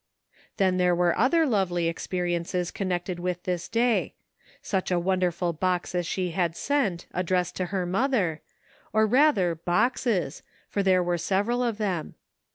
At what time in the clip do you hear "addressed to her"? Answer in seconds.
7.13-7.85